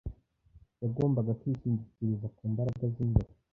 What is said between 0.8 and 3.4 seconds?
Yagombaga kwishingikiriza ku mbaraga zimbere.